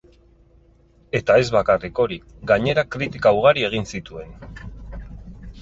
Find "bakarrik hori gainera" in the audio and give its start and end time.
1.57-2.87